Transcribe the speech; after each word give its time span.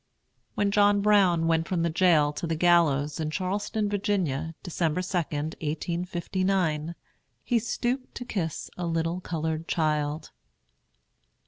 [When 0.55 0.71
John 0.71 1.01
Brown 1.01 1.45
went 1.45 1.67
from 1.67 1.83
the 1.83 1.89
jail 1.91 2.33
to 2.33 2.47
the 2.47 2.55
gallows, 2.55 3.19
in 3.19 3.29
Charlestown, 3.29 3.87
Virginia, 3.87 4.55
December 4.63 5.03
2, 5.03 5.15
1859, 5.19 6.95
he 7.43 7.59
stooped 7.59 8.15
to 8.15 8.25
kiss 8.25 8.71
a 8.75 8.87
little 8.87 9.19
colored 9.21 9.67
child. 9.67 10.31